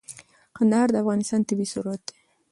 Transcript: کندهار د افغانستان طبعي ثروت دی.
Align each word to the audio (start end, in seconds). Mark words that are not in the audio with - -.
کندهار 0.55 0.87
د 0.91 0.95
افغانستان 1.03 1.41
طبعي 1.47 1.67
ثروت 1.73 2.01
دی. 2.07 2.13